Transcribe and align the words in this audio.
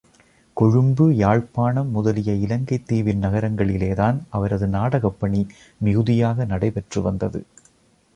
கொழும்பு, 0.53 1.15
யாழ்ப்பாணம் 1.15 1.89
முதலிய 1.89 2.33
இலங்கைத் 2.33 2.87
தீவின் 2.87 3.21
நகரங்களிலேதான் 3.21 4.19
அவரது 4.29 4.67
நாடகப்பணி 4.67 5.47
மிகுதியாக 5.77 6.45
நடை 6.45 6.71
பெற்று 6.71 7.01
வந்தது. 7.01 7.45